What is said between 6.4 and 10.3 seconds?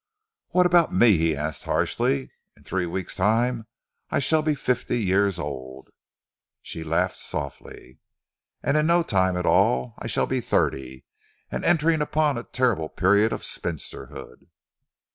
She laughed softly. "And in no time at all I shall